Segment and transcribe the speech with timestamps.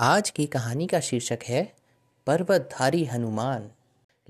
[0.00, 1.74] आज की कहानी का शीर्षक है,
[2.26, 3.70] पर्वतधारी हनुमान।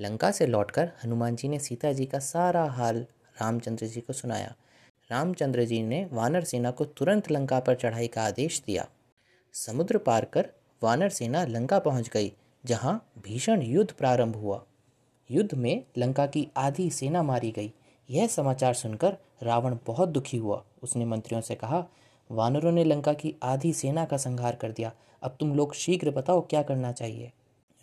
[0.01, 3.07] लंका से लौटकर हनुमान जी ने सीता जी का सारा हाल
[3.41, 4.55] रामचंद्र जी को सुनाया।
[5.11, 8.89] रामचंद्र जी ने वानर सेना को तुरंत लंका पर चढ़ाई का आदेश दिया।
[9.53, 10.49] समुद्र पार कर
[10.83, 12.33] वानर सेना लंका पहुँच गई,
[12.67, 14.65] जहाँ भीषण युद्ध प्रारंभ हुआ।
[15.31, 17.73] युद्ध में लंका की आधी सेना मारी गई।
[18.11, 21.87] यह समाचार सुनकर रावण बहुत दुखी हुआ। उसने मंत्रियों से कहा
[22.31, 24.93] वानरों ने लंका की आधी सेना का संहार कर दिया।
[25.23, 27.33] अब तुम लोग शीघ्र बताओ क्या करना चाहिए।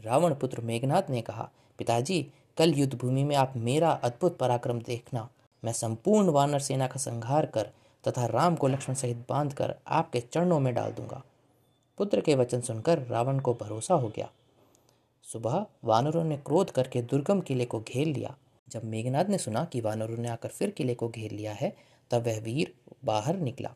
[0.01, 2.27] रावण पुत्र मेघनाथ ने कहा, पिताजी,
[2.57, 5.29] कल युद्ध भूमि में आप मेरा अद्भुत पराक्रम देखना।
[5.63, 7.69] मैं संपूर्ण वानर सेना का संहार कर
[8.07, 11.23] तथा राम को लक्ष्मण सहित बाँध कर आपके चरणों में डाल दूँगा।
[11.97, 14.29] पुत्र के वचन सुनकर रावण को भरोसा हो गया।
[15.23, 18.37] सुबह वानरों ने क्रोध करके दुर्गम किले को घेर लिया।
[18.69, 21.75] जब मेघनाथ ने सुना कि वानरों ने आकर फिर किले को घेर लिया है,
[22.11, 22.73] तब वह वीर
[23.05, 23.73] बाहर निकला।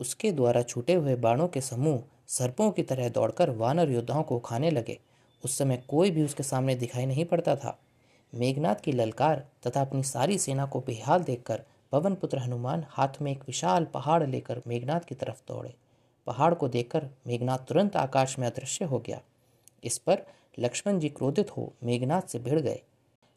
[0.00, 4.70] उसके द्वारा छूटे हुए बाणों के समूह सर्पों की तरह दौड़कर वानर योद्धाओं को खाने
[4.70, 4.98] लगे।
[5.44, 7.78] उस समय कोई भी उसके सामने दिखाई नहीं पड़ता था।
[8.34, 13.32] मेघनाथ की ललकार तथा अपनी सारी सेना को बेहाल देखकर पवन पुत्र हनुमान हाथ में
[13.32, 15.74] एक विशाल पहाड़ लेकर मेघनाथ की तरफ़ दौड़े।
[16.26, 19.20] पहाड़ को देखकर मेघनाथ तुरंत आकाश में अदृश्य हो गया।
[19.84, 20.22] इस पर
[20.58, 22.80] लक्ष्मण जी क्रोधित हो मेघनाथ से भिड़ गए।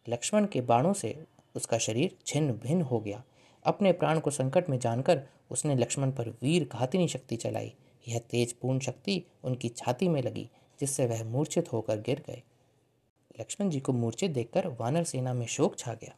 [0.09, 1.23] लक्ष्मण के बाणों से
[1.55, 3.23] उसका शरीर छिन्न भिन्न हो गया।
[3.65, 5.21] अपने प्राण को संकट में जानकर
[5.53, 7.73] उसने लक्ष्मण पर वीर घातिनी शक्ति चलाई।
[8.07, 12.41] यह तेजपूर्ण शक्ति उनकी छाती में लगी, जिससे वह मूर्छित होकर गिर गए।
[13.39, 16.15] लक्ष्मण जी को मूर्छित देखकर वानर सेना में शोक छा गया।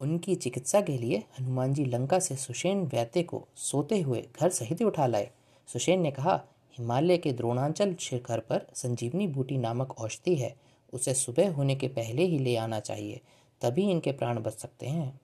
[0.00, 4.82] उनकी चिकित्सा के लिए हनुमान जी लंका से सुषेण वैद्य को सोते हुए घर सहित
[4.82, 5.30] उठा लाए।
[5.66, 6.44] सुषेण ने कहा,
[6.78, 10.56] हिमालय के द्रोणांचल शिखर पर संजीवनी बूटी नामक औषधि है।
[10.92, 13.20] उसे सुबह होने के पहले ही ले आना चाहिए।
[13.60, 15.20] तभी इनके प्राण बच सकते हैं।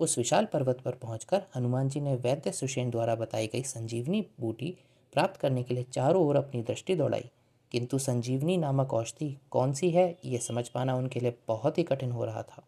[0.00, 4.76] उस विशाल पर्वत पर पहुंचकर हनुमान जी ने वैद्य सुषेण द्वारा बताई गई संजीवनी बूटी
[5.12, 7.30] प्राप्त करने के लिए चारों ओर अपनी दृष्टि दौड़ाई।
[7.72, 12.10] किंतु संजीवनी नामक औषधि कौन सी है, ये समझ पाना उनके लिए बहुत ही कठिन
[12.10, 12.66] हो रहा था।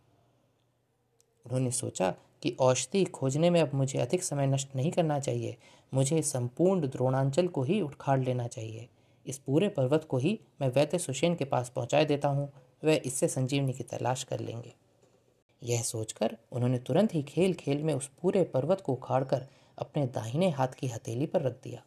[1.46, 5.56] उन्होंने सोचा कि औषधि खोजने में अब मुझे अधिक समय नष्ट नहीं करना चाहिए,
[5.94, 8.88] मुझे संपूर्ण द्रोणांचल को ही उठाड़ लेना चाहिए।
[9.26, 12.52] इस पूरे पर्वत को ही मैं वैद्य सुषेण के पास पहुँचा देता हूँ,
[12.84, 14.74] वह इससे संजीवनी की तलाश कर लेंगे।
[15.62, 19.46] यह सोचकर उन्होंने तुरंत ही खेल खेल में उस पूरे पर्वत को उखाड़कर
[19.78, 21.82] अपने दाहिने हाथ की हथेली पर रख दिया।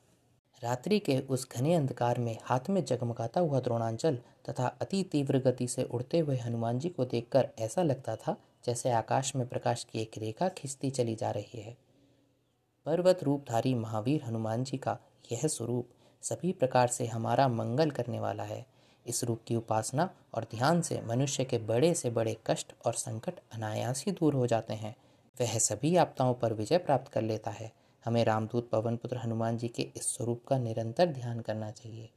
[0.63, 4.19] रात्रि के उस घने अंधकार में हाथ में जगमगाता हुआ द्रोणांचल
[4.49, 8.35] तथा अति तीव्र गति से उड़ते हुए हनुमान जी को देखकर ऐसा लगता था
[8.65, 11.77] जैसे आकाश में प्रकाश की एक रेखा खिंचती चली जा रही है।
[12.85, 14.97] पर्वत रूपधारी महावीर हनुमान जी का
[15.31, 15.89] यह स्वरूप
[16.21, 18.65] सभी प्रकार से हमारा मंगल करने वाला है।
[19.07, 23.33] इस रूप की उपासना और ध्यान से मनुष्य के बड़े से बड़े कष्ट और संकट
[23.53, 24.95] अनायास ही दूर हो जाते हैं।
[25.41, 27.71] वह सभी आपदाओं पर विजय प्राप्त कर लेता है।
[28.05, 32.09] हमें रामदूत पवन पुत्र हनुमान जी के इस स्वरूप का निरंतर ध्यान करना चाहिए।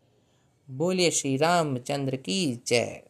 [0.70, 3.02] बोलिए श्री रामचंद्र की जय।